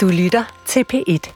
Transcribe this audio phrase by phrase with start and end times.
[0.00, 1.32] Du lytter til P1.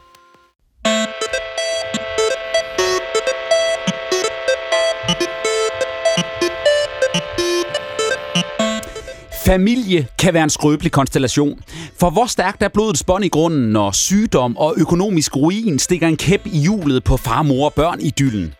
[9.45, 11.59] Familie kan være en skrøbelig konstellation.
[11.99, 16.17] For hvor stærkt er blodets bånd i grunden, når sygdom og økonomisk ruin stikker en
[16.17, 18.53] kæp i hjulet på far, mor og børn i dylden?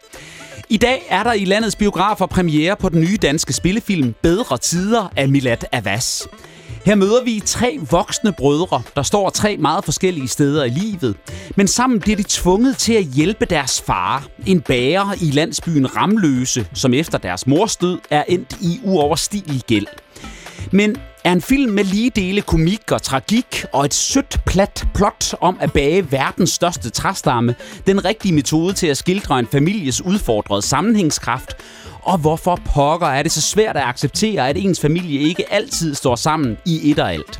[0.69, 5.11] I dag er der i landets biografer premiere på den nye danske spillefilm Bedre Tider
[5.15, 6.27] af Milad Avas.
[6.85, 11.15] Her møder vi tre voksne brødre, der står tre meget forskellige steder i livet.
[11.55, 16.67] Men sammen bliver de tvunget til at hjælpe deres far, en bager i landsbyen Ramløse,
[16.73, 19.87] som efter deres mors død er endt i uoverstigelig gæld.
[20.71, 25.33] Men er en film med lige dele komik og tragik og et sødt plat plot
[25.41, 27.55] om at bage verdens største træstamme
[27.87, 31.53] den rigtige metode til at skildre en families udfordrede sammenhængskraft,
[32.05, 36.15] og hvorfor pokker er det så svært at acceptere, at ens familie ikke altid står
[36.15, 37.39] sammen i et og alt?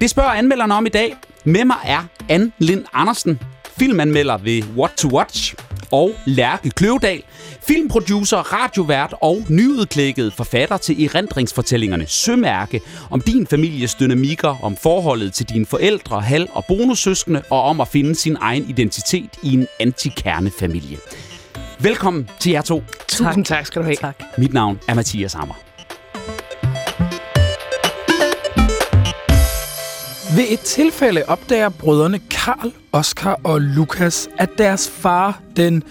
[0.00, 1.16] Det spørger anmelderne om i dag.
[1.44, 3.40] Med mig er Anne Lind Andersen,
[3.78, 5.54] filmanmelder ved What to Watch,
[5.92, 7.22] og Lærke Kløvedal,
[7.66, 15.48] filmproducer, radiovært og nyudklækket forfatter til erindringsfortællingerne Sømærke om din families dynamikker, om forholdet til
[15.48, 20.96] dine forældre, hal- og bonussøskende og om at finde sin egen identitet i en antikernefamilie.
[21.80, 22.82] Velkommen til jer to.
[23.08, 23.96] Tusind tak skal du have.
[23.96, 24.22] Tak.
[24.38, 25.54] Mit navn er Mathias Hammer.
[30.36, 35.82] Ved et tilfælde opdager brødrene Karl, Oscar og Lukas, at deres far, den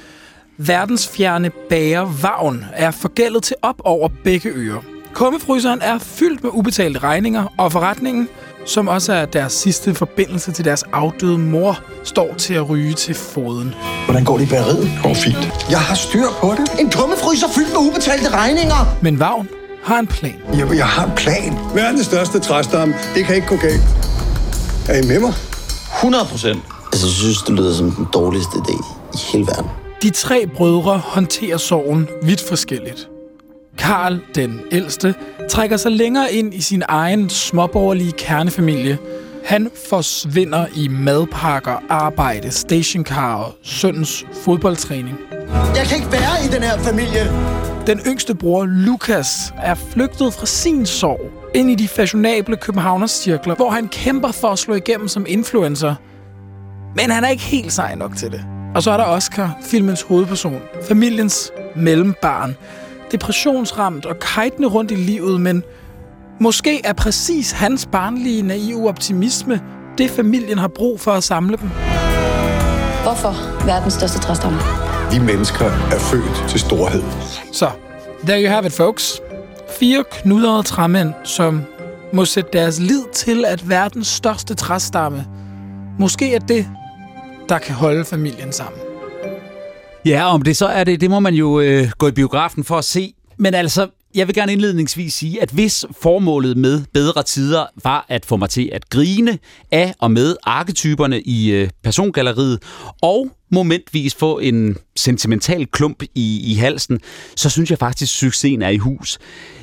[0.58, 4.93] verdensfjerne bager Vagn, er forgældet til op over begge ører.
[5.14, 8.30] Kummefryseren er fyldt med ubetalte regninger, og forretningen,
[8.66, 13.16] som også er deres sidste forbindelse til deres afdøde mor, står til at ryge til
[13.16, 13.76] foden.
[14.06, 14.84] Hvordan går det i bageriet?
[14.84, 15.68] Det går fint.
[15.70, 16.80] Jeg har styr på det.
[16.80, 18.98] En kummefryser fyldt med ubetalte regninger.
[19.02, 19.50] Men Vagn
[19.84, 20.36] har en plan.
[20.54, 21.54] Jeg, jeg har en plan.
[21.76, 22.94] Verdens største træstamme.
[23.16, 23.82] Det kan ikke gå galt.
[24.90, 25.34] Er I med mig?
[25.98, 26.60] 100 procent.
[26.86, 28.78] Altså, jeg synes, det lyder som den dårligste idé
[29.14, 29.66] i hele verden.
[30.02, 33.10] De tre brødre håndterer sorgen vidt forskelligt.
[33.78, 35.16] Karl, den ældste,
[35.50, 38.98] trækker sig længere ind i sin egen småborgerlige kernefamilie.
[39.46, 45.18] Han forsvinder i madpakker, arbejde, stationcar og søndens fodboldtræning.
[45.76, 47.32] Jeg kan ikke være i den her familie.
[47.88, 49.28] Den yngste bror, Lukas,
[49.62, 51.20] er flygtet fra sin sorg
[51.56, 55.96] ind i de fashionable københavnercirkler, hvor han kæmper for at slå igennem som influencer.
[56.96, 58.46] Men han er ikke helt sej nok til det.
[58.76, 62.56] Og så er der Oscar, filmens hovedperson, familiens mellembarn.
[63.14, 65.64] Depressionsramt og kajtende rundt i livet, men
[66.40, 69.62] måske er præcis hans barnlige naive optimisme
[69.98, 71.70] det, familien har brug for at samle dem.
[73.04, 74.60] Hvorfor verdens største træstamme?
[75.12, 77.04] Vi mennesker er født til storhed.
[77.52, 77.70] Så,
[78.24, 79.22] there you have it, folks.
[79.80, 81.62] Fire knudrede træmænd, som
[82.14, 85.26] må sætte deres lid til, at verdens største træstamme
[86.00, 86.68] måske er det,
[87.50, 88.93] der kan holde familien sammen.
[90.06, 92.78] Ja, om det så er det, det må man jo øh, gå i biografen for
[92.78, 93.14] at se.
[93.38, 98.26] Men altså, jeg vil gerne indledningsvis sige, at hvis formålet med bedre tider var at
[98.26, 99.40] få mig til at grine
[99.72, 102.64] af og med arketyperne i øh, persongalleriet,
[103.02, 107.00] og momentvis få en sentimental klump i, i halsen,
[107.36, 109.20] så synes jeg faktisk, at succesen er i hus.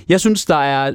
[0.08, 0.94] Jeg synes, der er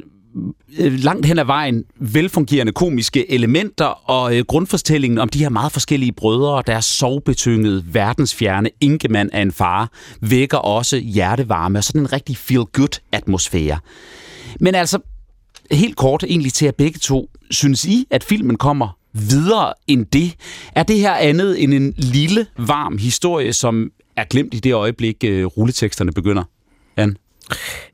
[0.78, 5.72] Øh, langt hen ad vejen velfungerende komiske elementer, og øh, grundfortællingen om de her meget
[5.72, 12.00] forskellige brødre og deres sovbetyngede, verdensfjerne enkemand af en far, vækker også hjertevarme og sådan
[12.00, 13.78] en rigtig feel-good atmosfære.
[14.60, 14.98] Men altså,
[15.70, 20.34] helt kort egentlig til at begge to, synes I, at filmen kommer videre end det?
[20.72, 25.24] Er det her andet end en lille, varm historie, som er glemt i det øjeblik,
[25.24, 26.44] øh, rulleteksterne begynder?
[26.96, 27.14] Anne?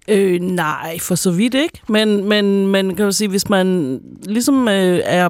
[0.08, 1.80] Øh, nej, for så vidt ikke.
[1.88, 5.28] Men, men, men kan man sige, hvis man ligesom øh, er,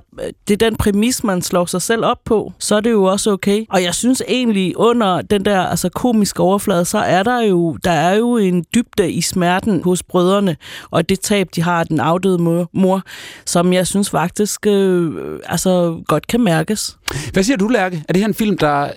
[0.49, 3.31] det er den præmis, man slår sig selv op på, så er det jo også
[3.31, 3.65] okay.
[3.69, 7.91] Og jeg synes egentlig, under den der altså, komiske overflade, så er der jo, der
[7.91, 10.57] er jo en dybde i smerten hos brødrene,
[10.91, 13.03] og det tab, de har af den afdøde mor,
[13.47, 16.97] som jeg synes faktisk øh, altså, godt kan mærkes.
[17.33, 18.05] Hvad siger du, Lærke?
[18.09, 18.89] Er det her en film, der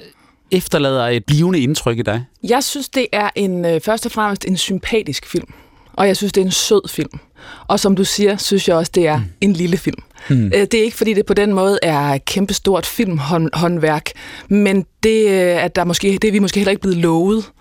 [0.51, 2.25] efterlader et blivende indtryk i dig?
[2.43, 5.53] Jeg synes, det er en øh, først og fremmest en sympatisk film.
[5.93, 7.19] Og jeg synes, det er en sød film.
[7.67, 9.23] Og som du siger, synes jeg også, det er mm.
[9.41, 10.03] en lille film.
[10.29, 10.49] Mm.
[10.51, 14.11] Det er ikke, fordi det på den måde er kæmpestort filmhåndværk,
[14.47, 17.51] men det, at der måske, det er vi måske heller ikke blevet lovet.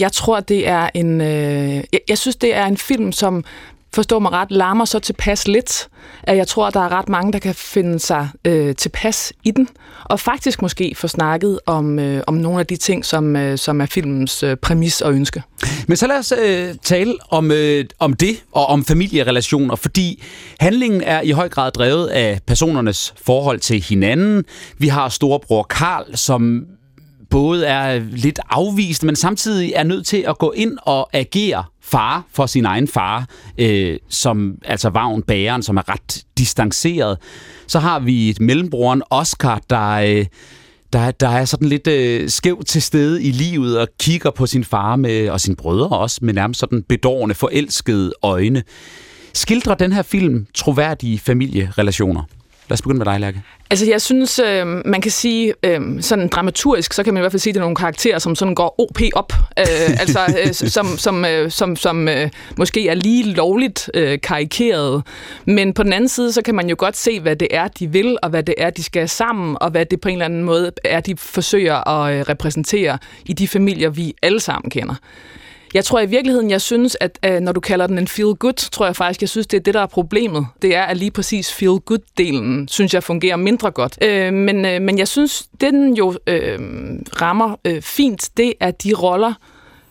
[0.00, 1.20] Jeg tror, det er en...
[2.08, 3.44] Jeg synes, det er en film, som
[3.94, 5.88] forstå mig ret, larmer så tilpas lidt,
[6.22, 9.50] at jeg tror, at der er ret mange, der kan finde sig øh, tilpas i
[9.50, 9.68] den,
[10.04, 13.80] og faktisk måske få snakket om, øh, om nogle af de ting, som, øh, som
[13.80, 15.42] er filmens øh, præmis og ønske.
[15.88, 20.22] Men så lad os øh, tale om, øh, om det og om familierelationer, fordi
[20.60, 24.44] handlingen er i høj grad drevet af personernes forhold til hinanden.
[24.78, 26.66] Vi har storebror Karl, som
[27.30, 32.24] både er lidt afvist, men samtidig er nødt til at gå ind og agere far
[32.32, 33.26] for sin egen far,
[33.58, 37.18] øh, som altså Vagn Bæren, som er ret distanceret.
[37.66, 39.90] Så har vi et mellembroren Oscar, der...
[39.90, 40.26] Øh,
[40.92, 44.64] der, der er sådan lidt øh, skævt til stede i livet og kigger på sin
[44.64, 48.62] far med, og sine brødre også med nærmest sådan bedårende, forelskede øjne.
[49.32, 52.22] Skildrer den her film troværdige familierelationer?
[52.68, 53.42] Lad os begynde med dig, Lærke.
[53.70, 57.32] Altså, jeg synes, øh, man kan sige, øh, sådan dramaturgisk, så kan man i hvert
[57.32, 59.32] fald sige, at det er nogle karakterer, som sådan går OP op.
[59.58, 65.02] Øh, altså, øh, som, som, øh, som, som øh, måske er lige lovligt øh, karikeret.
[65.46, 67.92] Men på den anden side, så kan man jo godt se, hvad det er, de
[67.92, 70.44] vil, og hvad det er, de skal sammen, og hvad det på en eller anden
[70.44, 74.94] måde er, de forsøger at øh, repræsentere i de familier, vi alle sammen kender.
[75.74, 78.86] Jeg tror i virkeligheden, jeg synes, at uh, når du kalder den en feel-good, tror
[78.86, 80.46] jeg faktisk, jeg synes, det er det, der er problemet.
[80.62, 83.98] Det er, at lige præcis feel-good-delen, synes jeg, fungerer mindre godt.
[84.04, 86.14] Uh, men, uh, men jeg synes, det den jo uh,
[87.20, 89.34] rammer uh, fint, det er de roller,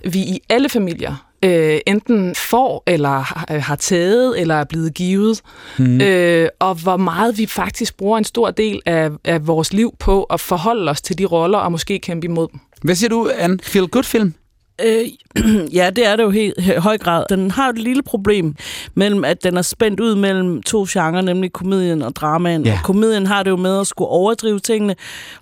[0.06, 5.41] vi i alle familier øh, enten får, eller har, har taget, eller er blevet givet,
[5.80, 6.01] mm.
[6.01, 10.24] øh, og hvor meget vi faktisk bruger en stor del af, af vores liv på
[10.24, 12.59] at forholde os til de roller, og måske kæmpe imod dem.
[12.81, 14.33] Hvad siger du, en feel-good-film?
[14.81, 15.06] Øh,
[15.80, 17.25] ja, det er det jo helt høj grad.
[17.30, 18.56] Den har et lille problem
[18.95, 22.65] mellem, at den er spændt ud mellem to genrer, nemlig komedien og dramaen.
[22.65, 22.74] Ja.
[22.74, 24.95] Og komedien har det jo med at skulle overdrive tingene,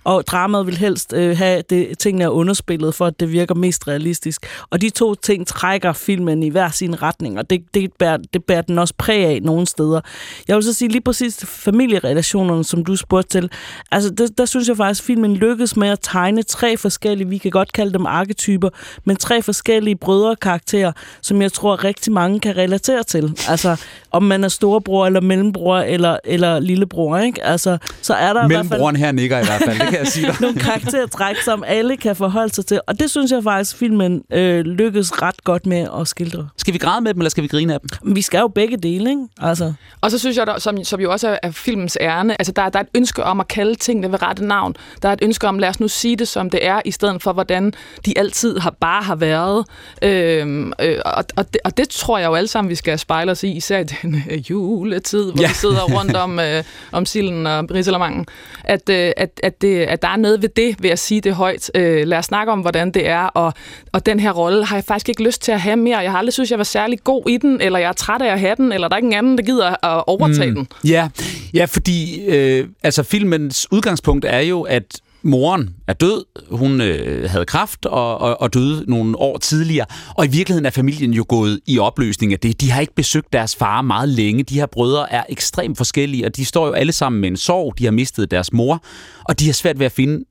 [0.04, 3.88] og dramaet vil helst øh, have, det tingene er underspillet, for at det virker mest
[3.88, 4.46] realistisk.
[4.70, 8.44] Og de to ting trækker filmen i hver sin retning, og det, det, bærer, det
[8.44, 10.02] bærer den også præg af nogle steder.
[10.48, 13.50] Jeg vil så sige lige præcis familierelationerne, som du spurgte til.
[13.92, 17.38] Altså, der, der synes jeg faktisk, at filmen lykkes med at tegne tre forskellige, vi
[17.38, 18.70] kan godt kalde dem arketyper,
[19.06, 20.92] men tre forskellige brødrekarakterer,
[21.22, 23.34] som jeg tror rigtig mange kan relatere til.
[23.50, 23.82] Altså,
[24.12, 27.44] om man er storebror eller mellembror eller, eller lillebror, ikke?
[27.44, 30.36] Altså, så er der Mellembroren her nikker i hvert fald, det kan jeg sige dig.
[30.42, 32.80] nogle karaktertræk, som alle kan forholde sig til.
[32.88, 36.50] Og det synes jeg faktisk, filmen øh, lykkes ret godt med at skildre.
[36.58, 38.16] Skal vi græde med dem, eller skal vi grine af dem?
[38.16, 39.28] Vi skal jo begge dele, ikke?
[39.42, 39.74] Altså.
[40.02, 42.70] Og så synes jeg, der, som, som jo også er, er filmens ærne, altså der,
[42.70, 44.76] der er et ønske om at kalde tingene ved rette navn.
[45.02, 47.22] Der er et ønske om, lad os nu sige det, som det er, i stedet
[47.22, 47.74] for, hvordan
[48.06, 49.66] de altid har bare har været.
[50.02, 53.32] Øhm, øh, og, og, det, og det tror jeg jo alle sammen, vi skal spejle
[53.32, 55.48] os i, især i den øh, juletid, hvor Ja.
[55.48, 58.26] vi sidder rundt om, øh, om silden og risalamangen.
[58.64, 61.34] At, øh, at, at, det, at der er noget ved det, ved at sige det
[61.36, 61.72] højt.
[61.76, 63.54] Øh, lad os snakke om, hvordan det er, og,
[63.92, 65.98] og den her rolle har jeg faktisk ikke lyst til at have mere.
[65.98, 68.34] Jeg har aldrig synes, jeg var særlig god i den, eller jeg er træt af
[68.34, 70.56] at have den, eller der er ingen anden, der gider at overtage mm.
[70.56, 70.68] den.
[70.84, 71.10] Ja,
[71.54, 74.84] ja fordi øh, altså filmens udgangspunkt er jo, at
[75.24, 79.86] moren er død, hun øh, havde kræft og, og, og døde nogle år tidligere,
[80.18, 82.62] og i virkeligheden er familien jo gået i opløsning af det.
[82.62, 84.44] De har ikke besøgt deres far meget længe.
[84.44, 87.78] De her brødre er ekstremt forskellige, og de står jo alle sammen med en sorg.
[87.78, 88.84] De har mistet deres mor,
[89.24, 90.26] og de har svært ved at finde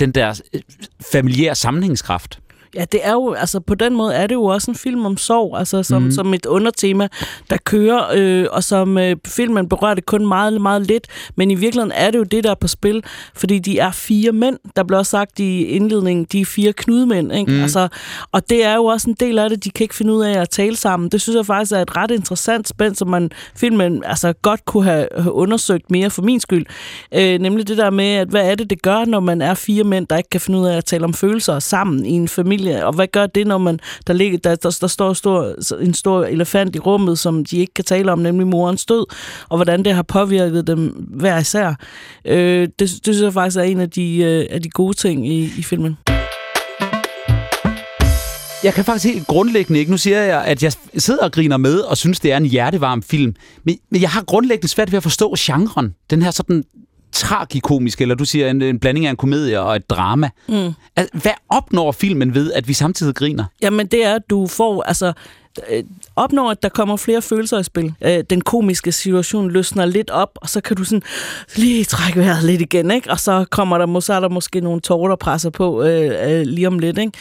[0.00, 0.60] den der øh,
[1.12, 2.38] familiære sammenhængskraft.
[2.76, 5.16] Ja, det er jo, altså på den måde er det jo også en film om
[5.16, 6.10] sorg, altså som, mm.
[6.10, 7.08] som et undertema,
[7.50, 11.06] der kører, øh, og som øh, filmen berører det kun meget, meget lidt,
[11.36, 14.32] men i virkeligheden er det jo det, der er på spil, fordi de er fire
[14.32, 17.52] mænd, der blev også sagt i indledningen, de er fire knudmænd, ikke?
[17.52, 17.62] Mm.
[17.62, 17.88] Altså,
[18.32, 20.40] og det er jo også en del af det, de kan ikke finde ud af
[20.40, 21.08] at tale sammen.
[21.08, 24.84] Det synes jeg faktisk er et ret interessant spænd, som man filmen altså godt kunne
[24.84, 26.66] have, have undersøgt mere for min skyld.
[27.14, 29.84] Øh, nemlig det der med, at hvad er det, det gør, når man er fire
[29.84, 32.65] mænd, der ikke kan finde ud af at tale om følelser sammen i en familie,
[32.66, 36.24] og hvad gør det, når man der, ligger, der, der, der står stor, en stor
[36.24, 39.06] elefant i rummet, som de ikke kan tale om, nemlig morens død,
[39.48, 41.74] og hvordan det har påvirket dem hver især.
[42.24, 45.28] Øh, det, det synes jeg faktisk er en af de, øh, af de gode ting
[45.28, 45.96] i, i filmen.
[48.64, 49.90] Jeg kan faktisk helt grundlæggende ikke.
[49.90, 53.02] Nu siger jeg, at jeg sidder og griner med og synes, det er en hjertevarm
[53.02, 53.34] film.
[53.64, 55.94] Men, men jeg har grundlæggende svært ved at forstå genren.
[56.10, 56.64] Den her sådan
[57.16, 60.30] tragikomiske, eller du siger en, en blanding af en komedie og et drama.
[60.48, 60.72] Mm.
[60.96, 63.44] Altså, hvad opnår filmen ved, at vi samtidig griner?
[63.62, 65.12] Jamen, det er, at du får, altså,
[65.70, 65.84] øh,
[66.16, 67.94] opnår, at der kommer flere følelser i spil.
[68.00, 71.02] Øh, den komiske situation løsner lidt op, og så kan du sådan
[71.56, 73.10] lige trække vejret lidt igen, ikke?
[73.10, 76.46] Og så kommer der, så er der måske nogle tårer, der presser på øh, øh,
[76.46, 77.12] lige om lidt, ikke?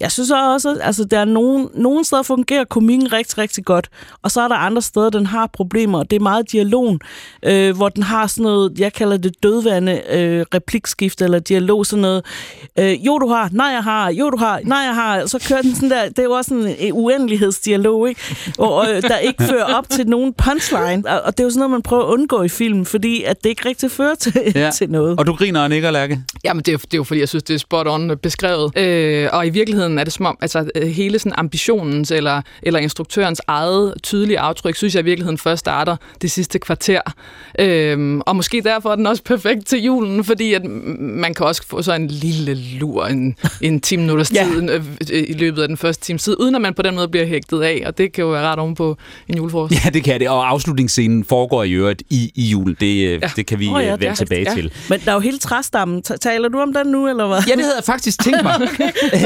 [0.00, 3.88] Jeg synes også, altså, der er nogen, nogen steder fungerer komikken rigtig, rigtig godt,
[4.22, 7.00] og så er der andre steder, den har problemer, og det er meget dialogen,
[7.42, 12.02] øh, hvor den har sådan noget, jeg kalder det dødvande øh, replikskift, eller dialog, sådan
[12.02, 12.24] noget,
[12.78, 15.62] øh, jo du har, nej jeg har, jo du har, nej jeg har, så kører
[15.62, 18.20] den sådan der, det er jo også en uendelighedsdialog, ikke?
[18.58, 21.02] Og, øh, der ikke fører op til nogen punchline.
[21.06, 23.44] Og, og det er jo sådan noget, man prøver at undgå i film, fordi at
[23.44, 24.70] det ikke rigtig fører til, ja.
[24.78, 25.18] til noget.
[25.18, 26.20] Og du griner og nikker, Lærke?
[26.44, 28.78] Jamen, det er, jo, det er jo fordi, jeg synes, det er spot on beskrevet.
[28.78, 32.80] Øh, og i virkeligheden er det som om, altså øh, hele sådan ambitionens eller, eller
[32.80, 37.00] instruktørens eget tydelige aftryk, synes jeg i virkeligheden først starter det sidste kvarter.
[37.58, 40.64] Øh, og måske derfor er den også perfekt til julen, fordi at
[40.98, 44.74] man kan også få så en lille lur, en, en 10 minutters tid ja.
[44.74, 44.84] Øh,
[45.28, 47.62] i løbet af den første time tid, uden at man på den måde bliver hægtet
[47.62, 48.96] af, og det kan jo være ret oven på
[49.28, 49.84] en julefrokost.
[49.84, 52.76] Ja, det kan det, og afslutningsscenen foregår i øvrigt i, i jul.
[52.80, 53.30] Det, ja.
[53.36, 54.54] det kan vi oh, ja, vende tilbage ja.
[54.54, 54.72] til.
[54.88, 56.02] Men der er jo hele træstammen.
[56.02, 57.42] Taler du om den nu, eller hvad?
[57.48, 58.54] Ja, det havde jeg faktisk tænkt mig.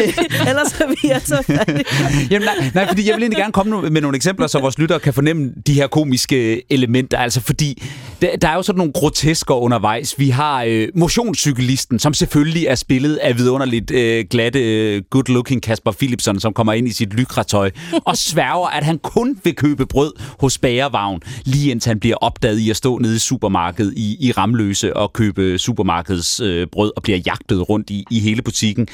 [0.49, 1.45] Ellers er vi altså
[2.31, 5.01] Jamen, nej, nej, fordi jeg vil egentlig gerne komme med nogle eksempler, så vores lyttere
[5.01, 7.19] kan fornemme de her komiske elementer.
[7.19, 7.83] Altså fordi,
[8.21, 10.19] der er jo sådan nogle grotesker undervejs.
[10.19, 15.93] Vi har øh, motionscyklisten, som selvfølgelig er spillet af vidunderligt øh, glatte, øh, good-looking Kasper
[15.93, 17.71] Philipson, som kommer ind i sit lykratøj
[18.05, 22.59] og sværger, at han kun vil købe brød hos bagervagn, lige indtil han bliver opdaget
[22.59, 27.03] i at stå nede i supermarkedet i, i Ramløse og købe supermarkedets øh, brød og
[27.03, 28.89] bliver jagtet rundt i, i hele butikken.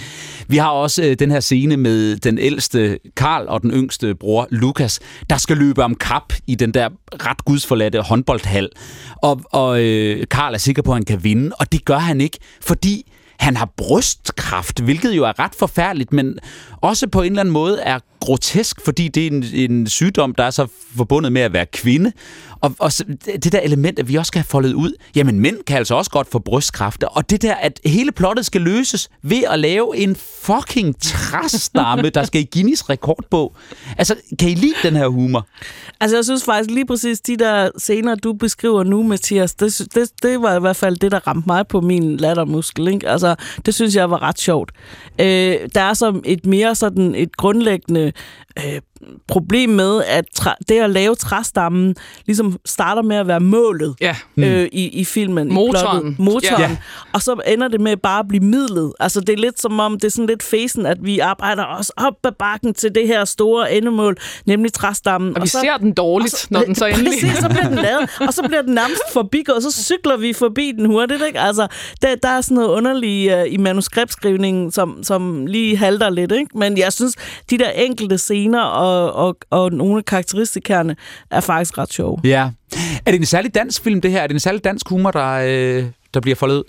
[0.49, 4.49] Vi har også øh, den her scene med den ældste Karl og den yngste bror
[4.50, 8.68] Lukas, der skal løbe om kap i den der ret gudsforladte håndboldhal.
[9.16, 12.21] Og, og øh, Karl er sikker på, at han kan vinde, og det gør han
[12.21, 16.38] ikke, fordi han har brystkræft, hvilket jo er ret forfærdeligt, men
[16.80, 20.44] også på en eller anden måde er grotesk, fordi det er en, en sygdom, der
[20.44, 22.12] er så forbundet med at være kvinde.
[22.62, 23.04] Og, og så,
[23.42, 26.11] det der element, at vi også skal have foldet ud, jamen mænd kan altså også
[26.11, 27.07] godt få brystkræfter.
[27.07, 32.25] Og det der, at hele plottet skal løses ved at lave en fucking træstamme, der
[32.25, 33.57] skal i Guinness rekordbog.
[33.99, 35.47] Altså, kan I lide den her humor?
[36.00, 40.11] Altså, jeg synes faktisk lige præcis de der scener, du beskriver nu, Mathias, det, det,
[40.23, 42.88] det var i hvert fald det, der ramte mig på min lattermuskel.
[42.88, 43.09] Ikke?
[43.09, 43.35] Altså,
[43.66, 44.73] det synes jeg var ret sjovt.
[45.19, 48.12] Øh, der er som et mere sådan et grundlæggende
[48.59, 48.80] øh,
[49.28, 51.94] problem med, at træ, det at lave træstammen
[52.26, 54.16] ligesom starter med at være målet ja.
[54.35, 54.44] mm.
[54.44, 55.54] øh, i, i filmen.
[55.54, 56.12] Motoren.
[56.18, 56.61] I motoren.
[56.62, 56.76] Ja.
[57.12, 58.92] Og så ender det med bare at blive midlet.
[59.00, 61.90] Altså det er lidt som om, det er sådan lidt fæsen, at vi arbejder os
[61.90, 64.16] op ad bakken til det her store endemål,
[64.47, 65.30] nemlig træstammen.
[65.30, 67.09] Og, og vi så, ser den dårligt, så, når den så endelig...
[67.09, 70.32] Præcis, så bliver den lavet, og så bliver den nærmest forbigået, og så cykler vi
[70.32, 71.23] forbi den hurtigt.
[71.26, 71.40] Ikke?
[71.40, 71.66] Altså,
[72.02, 76.32] der, der er sådan noget underligt uh, i manuskriptskrivningen, som, som lige halter lidt.
[76.32, 76.59] Ikke?
[76.59, 77.14] Men jeg synes,
[77.50, 80.96] de der enkelte scener og, og, og nogle af karakteristikerne
[81.30, 82.18] er faktisk ret sjove.
[82.25, 82.50] Ja.
[83.06, 84.20] Er det en særlig dansk film, det her?
[84.20, 85.84] Er det en særlig dansk humor, der, øh,
[86.14, 86.64] der bliver foldet ud?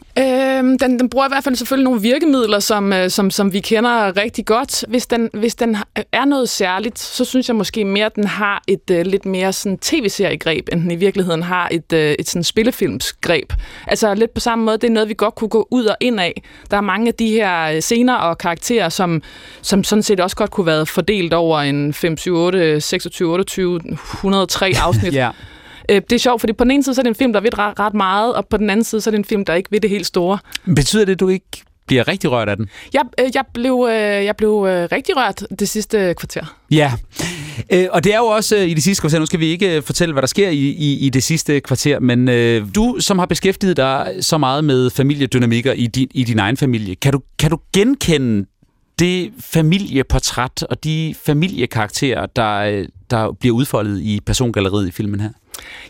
[0.63, 3.59] Øhm, den, den bruger i hvert fald selvfølgelig nogle virkemidler, som, øh, som, som vi
[3.59, 4.85] kender rigtig godt.
[4.87, 5.77] Hvis den, hvis den
[6.11, 9.53] er noget særligt, så synes jeg måske mere, at den har et uh, lidt mere
[9.53, 13.53] sådan tv-seriegreb, end den i virkeligheden har et, uh, et sådan spillefilmsgreb.
[13.87, 16.19] Altså lidt på samme måde, det er noget, vi godt kunne gå ud og ind
[16.19, 16.43] af.
[16.71, 19.21] Der er mange af de her scener og karakterer, som,
[19.61, 23.81] som sådan set også godt kunne været fordelt over en 5, 7, 8, 26, 28,
[24.13, 25.13] 103 afsnit.
[25.13, 25.29] ja.
[25.89, 27.41] Øh, det er sjovt, fordi på den ene side så er det en film, der
[27.41, 29.53] ved ret, ret meget, og på den anden side så er det en film, der
[29.53, 30.37] ikke ved det helt store.
[30.75, 32.69] Betyder det, at du ikke bliver rigtig rørt af den?
[32.93, 36.57] Jeg, øh, jeg blev, øh, jeg blev rigtig rørt det sidste kvarter.
[36.71, 36.93] Ja,
[37.91, 40.21] og det er jo også i det sidste kvarter, nu skal vi ikke fortælle, hvad
[40.21, 44.15] der sker i, i, i det sidste kvarter, men øh, du, som har beskæftiget dig
[44.19, 48.45] så meget med familiedynamikker i din, i din egen familie, kan du, kan du genkende
[48.99, 55.29] det familieportræt og de familiekarakterer, der, der bliver udfoldet i persongalleriet i filmen her?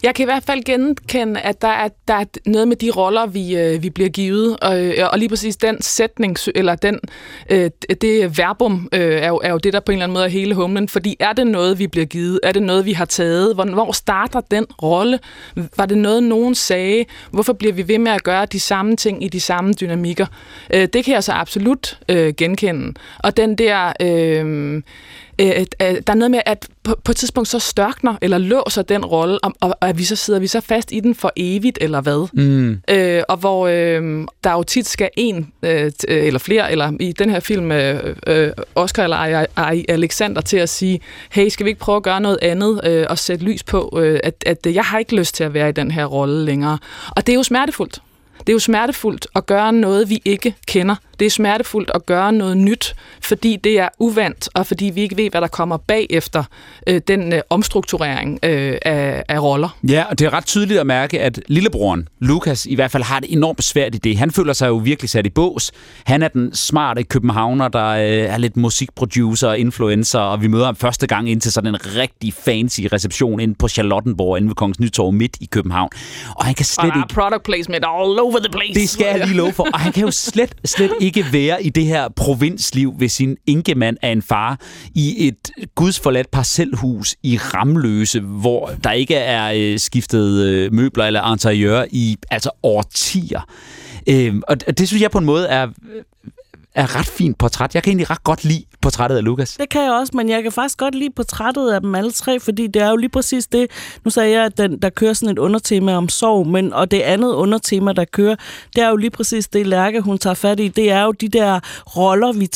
[0.04, 3.26] Jeg kan i hvert fald genkende, at der er, der er noget med de roller,
[3.26, 7.00] vi, øh, vi bliver givet, og, øh, og lige præcis den sætning, eller den,
[7.50, 7.70] øh,
[8.02, 10.30] det verbum, øh, er, jo, er jo det, der på en eller anden måde er
[10.30, 10.88] hele humlen.
[10.88, 12.40] Fordi er det noget, vi bliver givet?
[12.44, 13.56] Er det noget, vi har taget?
[13.56, 15.20] Hvor, hvor starter den rolle?
[15.78, 17.06] Var det noget, nogen sagde?
[17.32, 20.26] Hvorfor bliver vi ved med at gøre de samme ting i de samme dynamikker?
[20.74, 22.94] Øh, det kan jeg så absolut øh, genkende.
[23.20, 23.94] Og den der...
[24.02, 24.82] Øh,
[25.40, 25.48] øh,
[25.82, 29.06] øh, der er noget med, at på, på et tidspunkt så størkner eller låser den
[29.06, 32.02] rolle, og, og, og vi så sidder vi så fast i den for evigt, eller
[32.02, 32.28] hvad?
[32.34, 32.82] Mm.
[32.90, 37.30] Øh, og hvor øh, der jo tit skal en øh, eller flere, eller i den
[37.30, 39.46] her film øh, øh, Oscar eller
[39.90, 41.00] Alexander til at sige,
[41.32, 44.20] hey, skal vi ikke prøve at gøre noget andet øh, og sætte lys på, øh,
[44.24, 46.78] at, at jeg har ikke lyst til at være i den her rolle længere.
[47.10, 48.02] Og det er jo smertefuldt.
[48.40, 50.96] Det er jo smertefuldt at gøre noget, vi ikke kender.
[51.24, 55.18] Det er smertefuldt at gøre noget nyt, fordi det er uvandt, og fordi vi ikke
[55.18, 56.44] ved, hvad der kommer bagefter
[56.88, 59.78] øh, den øh, omstrukturering øh, af, af roller.
[59.90, 63.20] Ja, og det er ret tydeligt at mærke, at lillebroren, Lukas, i hvert fald har
[63.20, 64.18] det enormt svært i det.
[64.18, 65.72] Han føler sig jo virkelig sat i bås.
[66.06, 70.66] Han er den smarte københavner, der øh, er lidt musikproducer og influencer, og vi møder
[70.66, 74.56] ham første gang ind til sådan en rigtig fancy reception inde på Charlottenborg, inde ved
[74.56, 75.90] Kongens Nytorv midt i København.
[76.36, 77.14] Og han kan slet og ikke...
[77.14, 78.80] product placement all over the place.
[78.80, 79.68] Det skal jeg lige love for.
[79.74, 83.38] Og han kan jo slet, slet ikke ikke være i det her provinsliv ved sin
[83.46, 84.60] enkemand af en far
[84.94, 91.32] i et gudsforladt parcelhus i Ramløse, hvor der ikke er øh, skiftet øh, møbler eller
[91.32, 93.48] interiør i altså årtier.
[94.08, 96.02] Øh, og det synes jeg på en måde er, øh,
[96.76, 97.76] er ret fint portræt.
[97.76, 99.58] Jeg kan egentlig ret godt lide portrættet af Lukas.
[99.60, 102.40] Det kan jeg også, men jeg kan faktisk godt lide portrættet af dem alle tre,
[102.40, 103.72] fordi det er jo lige præcis det.
[104.06, 107.00] Nu sagde jeg, at den, der kører sådan et undertema om sorg, men, og det
[107.00, 108.36] andet undertema, der kører,
[108.76, 110.68] det er jo lige præcis det, Lærke, hun tager fat i.
[110.68, 111.60] Det er jo de der
[111.98, 112.48] roller, vi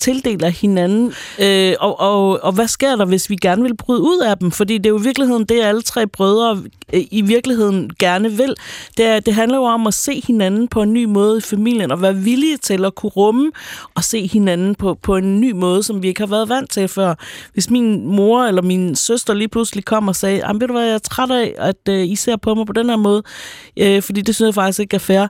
[0.00, 1.12] tildeler hinanden.
[1.38, 4.50] Øh, og, og, og hvad sker der, hvis vi gerne vil bryde ud af dem?
[4.50, 6.62] Fordi det er jo i virkeligheden det, alle tre brødre
[6.92, 8.54] øh, i virkeligheden gerne vil.
[8.96, 11.90] Det, er, det handler jo om at se hinanden på en ny måde i familien,
[11.90, 13.50] og være villige til at kunne rumme
[13.94, 16.88] og se hinanden på, på en ny måde, som vi ikke har været vant til
[16.88, 17.14] før.
[17.52, 20.94] Hvis min mor eller min søster lige pludselig kom og sagde, ved du hvad, jeg
[20.94, 23.22] er træt af, at øh, I ser på mig på den her måde,
[23.76, 25.26] øh, fordi det synes jeg faktisk ikke er fair.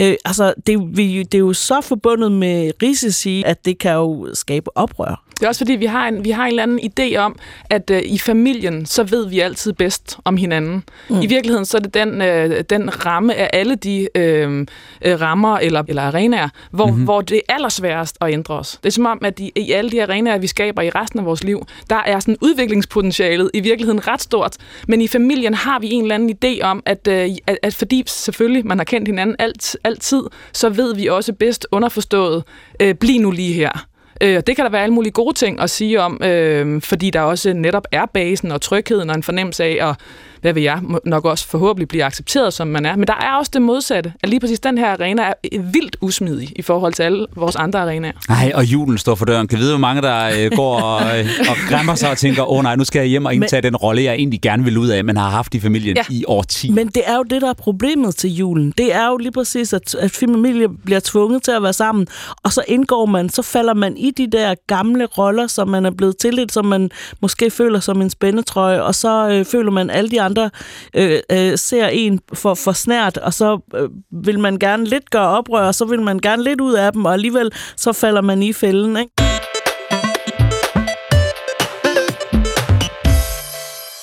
[0.00, 4.28] Øh, altså, det, vi, det er jo så forbundet med risici, at det kan jo
[4.34, 5.25] skabe oprør.
[5.40, 7.36] Det er også fordi, vi har en, vi har en eller anden idé om,
[7.70, 10.84] at øh, i familien, så ved vi altid bedst om hinanden.
[11.10, 11.20] Mm.
[11.20, 14.66] I virkeligheden, så er det den, øh, den ramme af alle de øh,
[15.02, 17.04] øh, rammer eller, eller arenaer, hvor, mm-hmm.
[17.04, 18.78] hvor det er allersværest at ændre os.
[18.82, 21.24] Det er som om, at i, i alle de arenaer, vi skaber i resten af
[21.26, 24.56] vores liv, der er sådan udviklingspotentialet i virkeligheden ret stort.
[24.88, 28.02] Men i familien har vi en eller anden idé om, at, øh, at, at fordi
[28.06, 32.44] selvfølgelig man har kendt hinanden alt, altid, så ved vi også bedst underforstået,
[32.80, 33.86] øh, bliv nu lige her.
[34.20, 37.20] Øh, det kan der være alle mulige gode ting at sige om, øh, fordi der
[37.20, 39.96] også netop er basen og trygheden og en fornemmelse af at
[40.40, 42.96] hvad vil jeg, nok også forhåbentlig blive accepteret, som man er.
[42.96, 45.32] Men der er også det modsatte, at lige præcis den her arena er
[45.72, 48.12] vildt usmidig i forhold til alle vores andre arenaer.
[48.28, 49.48] Nej, og julen står for døren.
[49.48, 52.58] Kan vide, hvor mange der øh, går og, øh, og græmmer sig og tænker, åh
[52.58, 54.78] oh, nej, nu skal jeg hjem og indtage men, den rolle, jeg egentlig gerne vil
[54.78, 56.02] ud af, men har haft i familien ja.
[56.10, 56.70] i årti.
[56.70, 58.74] Men det er jo det, der er problemet til julen.
[58.78, 62.06] Det er jo lige præcis, at, at familie bliver tvunget til at være sammen,
[62.42, 65.90] og så indgår man, så falder man i de der gamle roller, som man er
[65.90, 66.90] blevet tildelt, som man
[67.20, 70.50] måske føler som en spændetrøje, og så øh, føler man alle de andre
[70.94, 73.88] øh, øh, ser en for, for snært, og så øh,
[74.24, 77.04] vil man gerne lidt gøre oprør, og så vil man gerne lidt ud af dem,
[77.04, 79.12] og alligevel så falder man i fælden, ikke?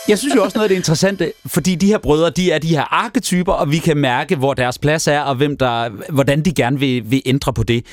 [0.08, 2.68] Jeg synes jo også noget af det interessante, fordi de her brødre, de er de
[2.68, 6.54] her arketyper, og vi kan mærke, hvor deres plads er, og hvem der, hvordan de
[6.54, 7.86] gerne vil, vil ændre på det.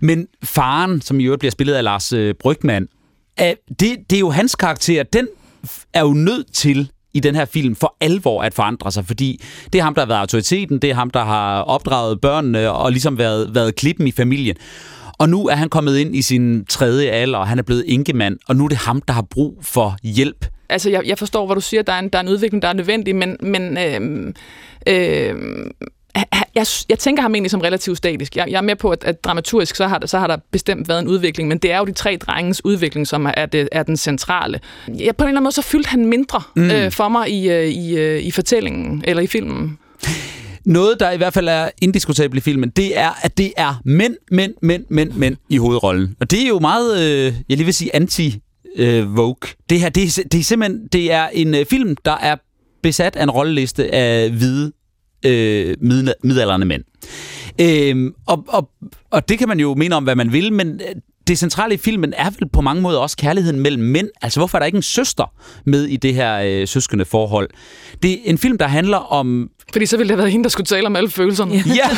[0.00, 2.88] Men faren, som i øvrigt bliver spillet af Lars øh, Brygman,
[3.36, 5.28] er, det, det er jo hans karakter, den
[5.92, 9.78] er jo nødt til i den her film for alvor at forandre sig, fordi det
[9.78, 13.18] er ham, der har været autoriteten, det er ham, der har opdraget børnene og ligesom
[13.18, 14.56] været, været klippen i familien.
[15.18, 18.38] Og nu er han kommet ind i sin tredje alder, og han er blevet enkemand,
[18.48, 20.46] og nu er det ham, der har brug for hjælp.
[20.68, 22.68] Altså, jeg, jeg forstår, hvad du siger, der er en, der er en udvikling, der
[22.68, 24.32] er nødvendig, men, men øh,
[24.86, 25.34] øh,
[26.54, 28.36] jeg, jeg tænker ham egentlig som relativt statisk.
[28.36, 30.88] Jeg, jeg er med på, at, at dramaturgisk, så har, der, så har der bestemt
[30.88, 33.82] været en udvikling, men det er jo de tre drenges udvikling, som er, det, er
[33.82, 34.60] den centrale.
[34.88, 36.70] Jeg, på en eller anden måde, så fyldte han mindre mm.
[36.70, 39.78] øh, for mig i, øh, i, øh, i fortællingen, eller i filmen.
[40.64, 44.14] Noget, der i hvert fald er indiskutabelt i filmen, det er, at det er mænd,
[44.30, 46.16] mænd, mænd, mænd, mænd i hovedrollen.
[46.20, 48.40] Og det er jo meget, øh, jeg lige vil sige, anti
[48.76, 49.50] øh, Vogue.
[49.70, 52.36] Det her, det er, det er simpelthen det er en øh, film, der er
[52.82, 54.72] besat af en rolleliste af hvide
[55.24, 55.76] øh,
[56.22, 56.84] midalderne mænd.
[57.60, 58.70] Øh, og, og,
[59.10, 60.94] og det kan man jo mene om, hvad man vil, men øh,
[61.26, 64.08] det centrale i filmen er vel på mange måder også kærligheden mellem mænd.
[64.22, 65.32] Altså, hvorfor er der ikke en søster
[65.64, 67.48] med i det her øh, søskende forhold?
[68.02, 70.48] Det er en film, der handler om fordi så ville det have været hende, der
[70.48, 71.54] skulle tale om alle følelserne.
[71.54, 71.88] Ja.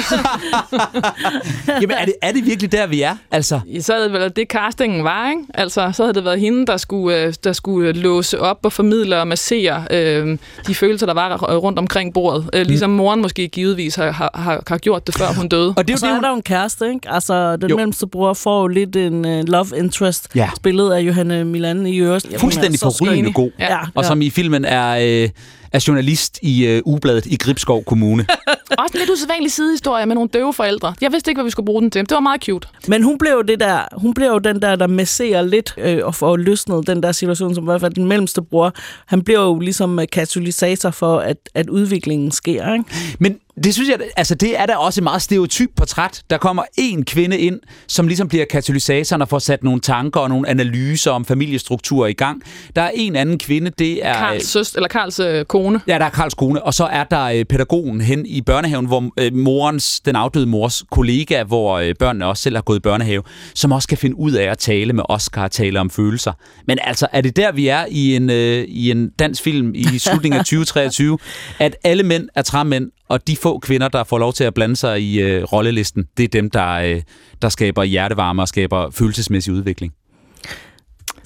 [1.80, 3.16] Jamen, er det, er det virkelig der, vi er?
[3.30, 3.60] Altså.
[3.80, 5.42] Så havde det været det, castingen var, ikke?
[5.54, 9.20] Altså, så havde det været hende, der skulle, øh, der skulle låse op og formidle
[9.20, 12.50] og massere øh, de følelser, der var rundt omkring bordet.
[12.52, 12.96] Øh, ligesom mm.
[12.96, 15.74] moren måske givetvis har, har, har gjort det, før hun døde.
[15.76, 17.10] Og, det er og så det, er der jo en kæreste, ikke?
[17.10, 17.76] Altså, den jo.
[17.76, 20.50] mellemste bror får jo lidt en uh, love interest, ja.
[20.56, 22.26] spillet af Johanne Milan i Øres.
[22.38, 23.50] Fuldstændig forrygende god.
[23.58, 23.78] Ja.
[23.94, 25.22] Og som i filmen er...
[25.24, 25.28] Øh,
[25.72, 28.26] er journalist i øh, Ugebladet i Gribskov Kommune.
[28.78, 30.94] Også en lidt usædvanlig sidehistorie med nogle døve forældre.
[31.00, 32.00] Jeg vidste ikke, hvad vi skulle bruge den til.
[32.00, 32.68] Det var meget cute.
[32.88, 36.36] Men hun blev det der, hun blev den der, der messerer lidt øh, og får
[36.36, 38.74] løsnet den der situation, som i hvert fald den mellemste bror.
[39.06, 42.72] Han blev jo ligesom katalysator for, at, at udviklingen sker.
[42.72, 42.84] Ikke?
[43.18, 46.22] Men det synes jeg, altså det er da også et meget stereotyp portræt.
[46.30, 50.28] Der kommer en kvinde ind, som ligesom bliver katalysatoren og får sat nogle tanker og
[50.28, 52.42] nogle analyser om familiestrukturer i gang.
[52.76, 54.14] Der er en anden kvinde, det er...
[54.14, 55.80] Karls søst, eller Karls øh, kone.
[55.86, 56.62] Ja, der er Karls kone.
[56.62, 60.84] Og så er der øh, pædagogen hen i børnehaven, hvor øh, morens, den afdøde mors
[60.90, 63.22] kollega, hvor øh, børnene også selv har gået i børnehave,
[63.54, 66.32] som også kan finde ud af at tale med Oscar og tale om følelser.
[66.66, 69.98] Men altså, er det der, vi er i en, øh, i en dansk film i
[69.98, 71.18] slutningen af 2023,
[71.58, 74.76] at alle mænd er træmænd, og de få kvinder, der får lov til at blande
[74.76, 77.02] sig i øh, rollelisten, det er dem, der, øh,
[77.42, 79.92] der skaber hjertevarme og skaber følelsesmæssig udvikling.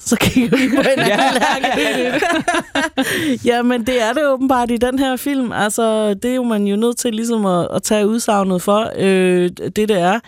[0.05, 2.19] Så kigger vi på en ja.
[3.51, 5.51] ja, men det er det åbenbart i den her film.
[5.51, 9.49] Altså, det er jo man jo nødt til ligesom at, at tage udsagnet for, øh,
[9.49, 10.19] det det er.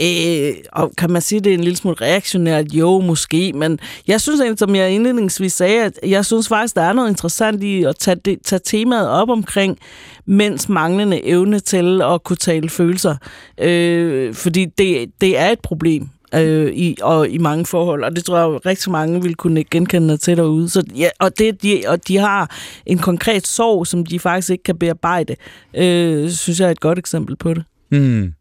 [0.00, 2.72] Øh, og kan man sige, det er en lille smule reaktionært?
[2.72, 6.82] Jo, måske, men jeg synes egentlig, som jeg indledningsvis sagde, at jeg synes faktisk, der
[6.82, 9.78] er noget interessant i at tage, det, tage temaet op omkring
[10.26, 13.16] mænds manglende evne til at kunne tale følelser.
[13.58, 18.24] Øh, fordi det, det er et problem øh, i, og i mange forhold, og det
[18.24, 20.68] tror jeg jo rigtig mange vil kunne genkende til derude.
[20.68, 24.64] Så, ja, og, det, de, og de har en konkret sorg, som de faktisk ikke
[24.64, 25.36] kan bearbejde,
[25.74, 27.64] øh, synes jeg er et godt eksempel på det.
[27.90, 28.32] Mm.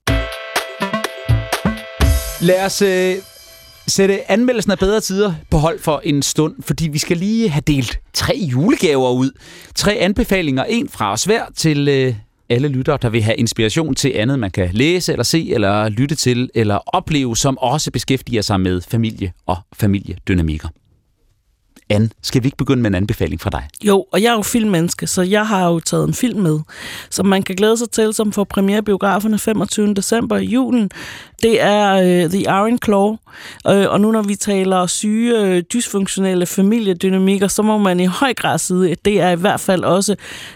[2.42, 3.16] Lad os øh,
[3.88, 7.64] sætte anmeldelsen af bedre tider på hold for en stund, fordi vi skal lige have
[7.68, 9.32] delt tre julegaver ud.
[9.76, 12.16] Tre anbefalinger, en fra os hver til øh,
[12.52, 16.16] alle lyttere, der vil have inspiration til andet, man kan læse eller se eller lytte
[16.16, 20.68] til eller opleve, som også beskæftiger sig med familie og familiedynamikker
[21.92, 22.12] an.
[22.22, 23.68] skal vi ikke begynde med en anbefaling fra dig?
[23.84, 26.60] Jo, og jeg er jo filmmenneske, så jeg har jo taget en film med,
[27.10, 29.94] som man kan glæde sig til, som får premiere biograferne 25.
[29.94, 30.92] december i julen.
[31.42, 33.18] Det er uh, The Iron Claw, uh,
[33.66, 38.58] og nu når vi taler syge, uh, dysfunktionelle familiedynamikker, så må man i høj grad
[38.58, 40.16] sige, at det er i hvert fald også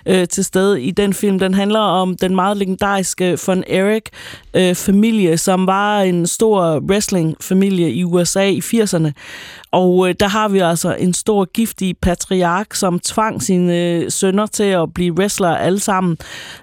[0.09, 1.39] uh, til stede i den film.
[1.39, 8.49] Den handler om den meget legendariske von Erich-familie, som var en stor wrestling-familie i USA
[8.49, 9.11] i 80'erne,
[9.75, 14.45] og øh, der har vi altså en stor giftig patriark, som tvang sine øh, sønner
[14.45, 16.17] til at blive wrestlere alle sammen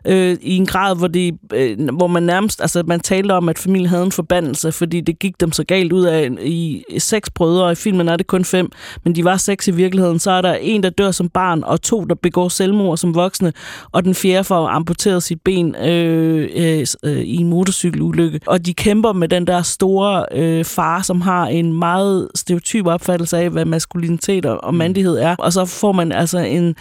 [0.05, 3.59] øh, i en grad, hvor, de, øh, hvor man nærmest, altså man talte om, at
[3.59, 7.65] familien havde en forbandelse, fordi det gik dem så galt ud af i seks brødre,
[7.65, 8.71] og i filmen er det kun fem,
[9.05, 10.19] men de var seks i virkeligheden.
[10.19, 13.53] Så er der en, der dør som barn, og to, der begår selvmord som voksne,
[13.93, 18.41] og den fjerde får amputeret sit ben øh, øh, øh, i en motorcykelulykke.
[18.47, 23.39] Og de kæmper med den der store øh, far, som har en meget stereotyp opfattelse
[23.39, 25.37] af, hvad maskulinitet og mandighed er.
[25.39, 26.75] Og så får man altså en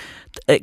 [0.52, 0.56] uh,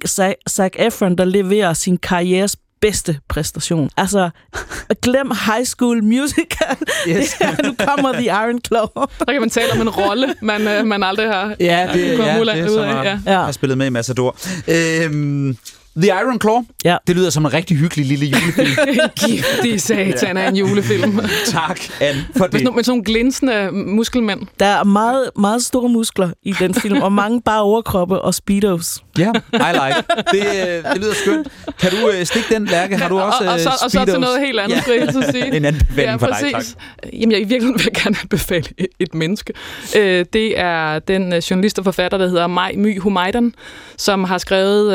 [0.49, 3.91] Zac Efron, der leverer sin karrieres bedste præstation.
[3.97, 4.31] Altså,
[5.03, 6.77] glem High School Musical.
[7.09, 7.37] Yes.
[7.65, 8.87] nu kommer The Iron Claw.
[9.19, 12.41] Der kan man tale om en rolle, man, øh, man aldrig har Ja, det, ja,
[12.41, 13.19] det er som at ja.
[13.27, 13.41] ja.
[13.41, 14.37] har spillet med i Massador.
[14.69, 15.57] Øhm,
[16.03, 16.63] The Iron Claw.
[16.85, 16.97] Ja.
[17.07, 18.71] Det lyder som en rigtig hyggelig lille julefilm.
[19.27, 21.21] Giftig satan af en julefilm.
[21.47, 22.53] tak, Anne, for det.
[22.53, 24.41] Med sådan, nogle glinsende muskelmænd.
[24.61, 29.05] Der er meget, meget store muskler i den film, og mange bare overkroppe og speedos.
[29.19, 30.03] Ja, yeah, I like.
[30.31, 31.49] Det, øh, det lyder skønt.
[31.81, 32.97] Kan du uh, stikke den, Lærke?
[32.97, 33.83] Har du også og, og, så, speedos?
[33.83, 34.81] og så til noget helt andet, ja.
[34.81, 35.47] skulle jeg så sige.
[35.57, 36.65] en anbefaling ja, for dig, tak.
[37.13, 39.53] Jamen, jeg i virkeligheden vil gerne anbefale et, et menneske.
[39.97, 40.01] Uh,
[40.33, 43.55] det er den uh, journalist og forfatter, der hedder Maj My Humaydan,
[43.97, 44.87] som har skrevet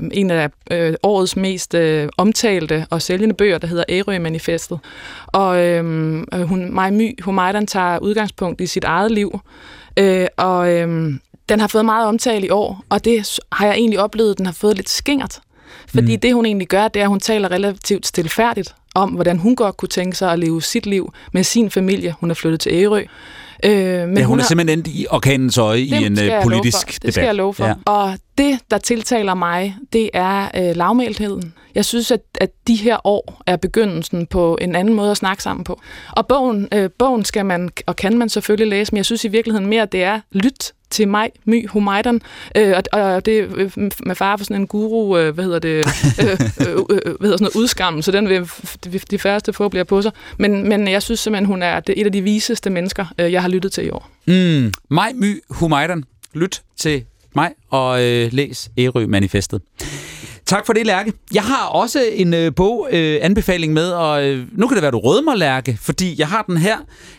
[0.00, 0.50] uh, en af
[0.90, 4.78] uh, årets mest uh, omtalte og sælgende bøger, der hedder Ærø-manifestet.
[5.26, 5.84] Og uh,
[6.42, 9.40] hun, Maj My Humaydan tager udgangspunkt i sit eget liv.
[10.00, 11.12] Uh, og uh,
[11.48, 14.46] den har fået meget omtale i år, og det har jeg egentlig oplevet, at den
[14.46, 15.40] har fået lidt skingert.
[15.86, 16.20] Fordi mm.
[16.20, 19.76] det, hun egentlig gør, det er, at hun taler relativt stilfærdigt om, hvordan hun godt
[19.76, 22.14] kunne tænke sig at leve sit liv med sin familie.
[22.20, 23.04] Hun er flyttet til Ærø.
[23.64, 24.48] Øh, men ja, hun, hun er har...
[24.48, 27.02] simpelthen endt i orkanens øje i en uh, politisk debat.
[27.02, 27.66] Det skal jeg love for.
[27.66, 27.74] Ja.
[27.84, 31.54] Og det, der tiltaler mig, det er øh, lavmæltheden.
[31.74, 35.42] Jeg synes, at, at de her år er begyndelsen på en anden måde at snakke
[35.42, 35.80] sammen på.
[36.12, 39.28] Og bogen, øh, bogen skal man, og kan man selvfølgelig læse, men jeg synes i
[39.28, 42.20] virkeligheden mere, at det er lyt til mig, My Humaydan,
[42.56, 43.70] øh, og, og det øh,
[44.06, 45.84] med far for sådan en guru, øh, hvad hedder det, øh,
[46.20, 48.50] øh, øh, øh hvad hedder sådan noget udskam, så den vil
[49.10, 50.12] de, færreste få bliver på sig.
[50.38, 53.48] Men, men jeg synes simpelthen, hun er et af de viseste mennesker, øh, jeg har
[53.48, 54.10] lyttet til i år.
[54.26, 54.72] Mm.
[54.90, 56.04] Mig, My Humaydan.
[56.34, 59.60] Lyt til mig og øh, læs Ærø-manifestet.
[60.46, 61.12] Tak for det, Lærke.
[61.34, 64.90] Jeg har også en øh, bog øh, anbefaling med, og øh, nu kan det være,
[64.90, 66.76] du rødmer, Lærke, fordi jeg har den her.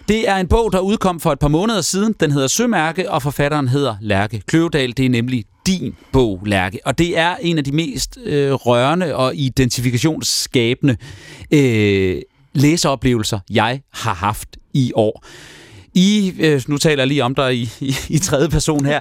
[0.08, 2.16] Det er en bog, der udkom for et par måneder siden.
[2.20, 4.98] Den hedder Sømærke, og forfatteren hedder Lærke Kløvedal.
[4.98, 6.80] Det er nemlig din bog, Lærke.
[6.86, 10.98] Og det er en af de mest øh, rørende og identifikationsskabende
[11.52, 12.22] øh,
[12.54, 15.26] læseoplevelser, jeg har haft i år.
[15.96, 19.00] I, øh, nu taler jeg lige om dig i, i, i tredje person her,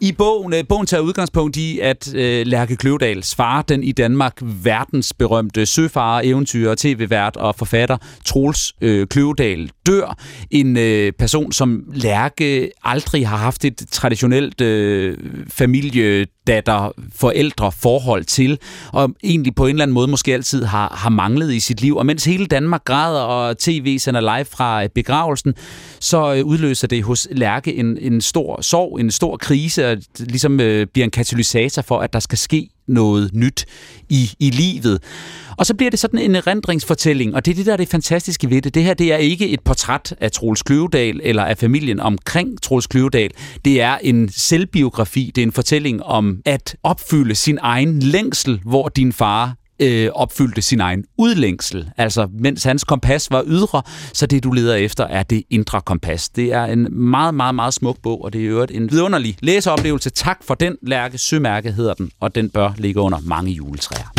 [0.00, 4.38] i bogen, øh, bogen tager udgangspunkt i, at øh, Lærke Kløvedals far, den i Danmark
[4.42, 10.16] verdensberømte søfarer, eventyrer, tv-vært og forfatter, Troels øh, Kløvedal, dør.
[10.50, 18.24] En øh, person, som Lærke aldrig har haft et traditionelt øh, familie datter, forældre forhold
[18.24, 18.58] til,
[18.92, 21.96] og egentlig på en eller anden måde måske altid har, har manglet i sit liv.
[21.96, 25.54] Og mens hele Danmark græder, og tv sender live fra øh, begravelsen,
[26.00, 30.60] så øh, udløser det hos Lærke en, en stor sorg, en stor krise, og ligesom
[30.60, 33.66] øh, bliver en katalysator for, at der skal ske noget nyt
[34.08, 35.02] i, i livet.
[35.56, 38.50] Og så bliver det sådan en erindringsfortælling, og det er det, der er det fantastiske
[38.50, 38.74] ved det.
[38.74, 42.86] Det her det er ikke et portræt af Troels Kløvedal eller af familien omkring Troels
[42.86, 43.30] Kløvedal.
[43.64, 48.88] Det er en selvbiografi, det er en fortælling om at opfylde sin egen længsel, hvor
[48.88, 51.90] din far øh, opfyldte sin egen udlængsel.
[51.96, 53.82] Altså, mens hans kompas var ydre,
[54.12, 56.28] så det, du leder efter, er det indre kompas.
[56.28, 60.10] Det er en meget, meget, meget smuk bog, og det er jo en vidunderlig læseoplevelse.
[60.10, 64.12] Tak for den, Lærke Sømærke hedder den, og den bør ligge under mange juletræer.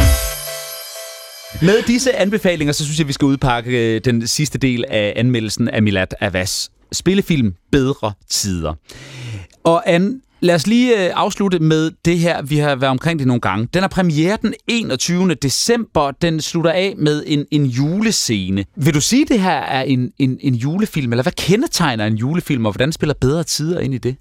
[1.62, 5.70] Med disse anbefalinger, så synes jeg, vi skal udpakke øh, den sidste del af anmeldelsen
[5.70, 8.74] af Milad Avas spillefilm Bedre Tider.
[9.64, 13.28] Og Anne, Lad os lige øh, afslutte med det her, vi har været omkring det
[13.28, 13.68] nogle gange.
[13.74, 15.34] Den er premiere den 21.
[15.34, 16.12] december.
[16.12, 18.66] Den slutter af med en, en julescene.
[18.76, 22.16] Vil du sige, at det her er en, en, en julefilm, eller hvad kendetegner en
[22.16, 24.16] julefilm, og hvordan spiller bedre tider ind i det?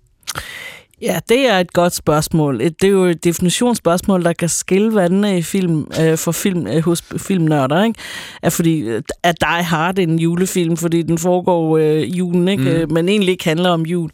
[1.05, 2.59] Ja, det er et godt spørgsmål.
[2.59, 6.85] Det er jo et definitionsspørgsmål, der kan skille vandene i film, øh, for film øh,
[6.85, 7.85] hos filmnørder.
[7.85, 8.01] Ikke?
[8.43, 12.63] Er fordi, øh, er Die Hard en julefilm, fordi den foregår øh, julen, ikke?
[12.63, 12.69] Mm.
[12.69, 14.11] Øh, men egentlig ikke handler om jul.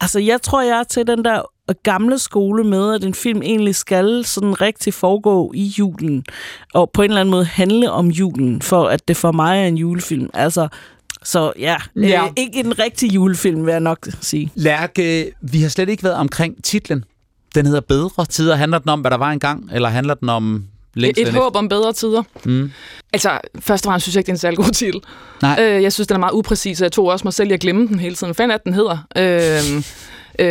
[0.00, 1.42] Altså, jeg tror, jeg er til den der
[1.82, 6.24] gamle skole med, at en film egentlig skal sådan rigtig foregå i julen,
[6.74, 9.66] og på en eller anden måde handle om julen, for at det for mig er
[9.66, 10.30] en julefilm.
[10.34, 10.68] Altså,
[11.26, 12.24] så ja, ja.
[12.24, 14.52] Øh, ikke en rigtig julefilm, vil jeg nok sige.
[14.54, 17.04] Lærke, vi har slet ikke været omkring titlen.
[17.54, 18.56] Den hedder Bedre Tider.
[18.56, 20.64] Handler den om, hvad der var engang, eller handler den om
[20.96, 22.22] et håb om bedre tider.
[22.44, 22.72] Mm.
[23.12, 25.00] Altså, først og fremmest synes jeg ikke, det er en særlig god titel.
[25.42, 25.56] Nej.
[25.60, 27.60] Øh, jeg synes, den er meget upræcis, og jeg tog også mig selv i at
[27.60, 28.28] glemme den hele tiden.
[28.28, 29.06] Hvad fanden er den hedder?
[29.16, 29.84] Øh,
[30.38, 30.46] Øh,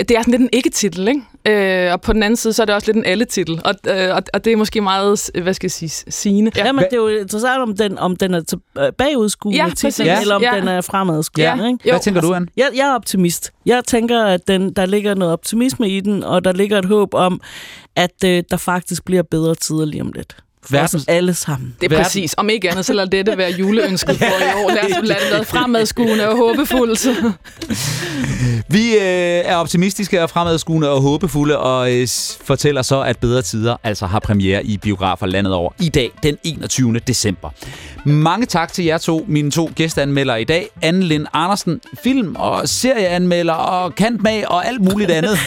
[0.00, 1.22] det er sådan lidt en ikke-titel, ikke?
[1.86, 3.60] Øh, og på den anden side, så er det også lidt en alle-titel.
[3.64, 6.50] Og, øh, og, og det er måske meget, hvad skal jeg sige, sigende.
[6.56, 10.06] Ja, men det er jo interessant, om den, om den er øh, bagudskuende ja, titlen,
[10.06, 10.20] ja.
[10.20, 10.50] eller om ja.
[10.56, 11.64] den er fremadskuende.
[11.64, 11.66] Ja.
[11.72, 11.90] Ikke?
[11.90, 12.48] Hvad tænker du, Anne?
[12.56, 13.52] Jeg, jeg er optimist.
[13.66, 17.14] Jeg tænker, at den, der ligger noget optimisme i den, og der ligger et håb
[17.14, 17.40] om,
[17.96, 20.36] at øh, der faktisk bliver bedre tider lige om lidt.
[20.70, 20.94] Verdens...
[20.94, 21.74] os alle sammen.
[21.80, 22.04] Det er Verden...
[22.04, 22.34] præcis.
[22.36, 24.70] Om ikke andet, så lader dette være juleønsket for i år.
[24.74, 26.96] Lad os lade det være fremadskuende og håbefulde.
[28.68, 29.00] Vi øh,
[29.44, 32.08] er optimistiske og fremadskuende og håbefulde, og øh,
[32.44, 36.38] fortæller så, at Bedre Tider altså har premiere i biografer landet over i dag, den
[36.44, 36.98] 21.
[36.98, 37.50] december.
[38.04, 40.68] Mange tak til jer to, mine to gæsteanmeldere i dag.
[40.82, 45.38] Anne Lind Andersen, film- og serieanmelder og kantmag og alt muligt andet.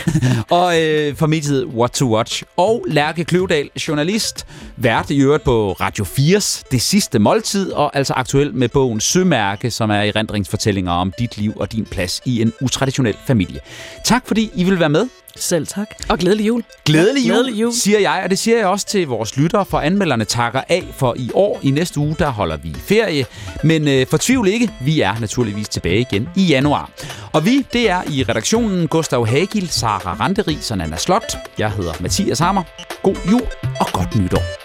[0.49, 2.43] og øh, for mediet What to Watch.
[2.57, 4.45] Og Lærke Kløvedal, journalist,
[4.77, 9.71] vært i øvrigt på Radio 4's Det Sidste Måltid, og altså aktuel med bogen Sømærke,
[9.71, 13.59] som er erindringsfortællinger om dit liv og din plads i en utraditionel familie.
[14.05, 15.07] Tak fordi I vil være med.
[15.37, 15.87] Selv tak.
[16.09, 16.63] Og glædelig jul.
[16.85, 19.79] Glædelig jul, glædelig jul, siger jeg, og det siger jeg også til vores lyttere, for
[19.79, 21.59] anmelderne takker af for i år.
[21.63, 23.25] I næste uge, der holder vi ferie.
[23.63, 26.89] Men øh, fortvivl ikke, vi er naturligvis tilbage igen i januar.
[27.33, 31.37] Og vi, det er i redaktionen Gustav Hagil, Sara Randeris og Nana Slot.
[31.57, 32.63] Jeg hedder Mathias Hammer.
[33.03, 33.43] God jul
[33.79, 34.64] og godt nytår.